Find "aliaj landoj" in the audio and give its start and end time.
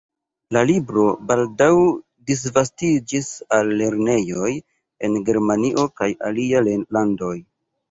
6.33-7.33